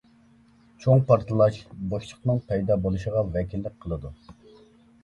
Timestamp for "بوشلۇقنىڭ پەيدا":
1.91-2.79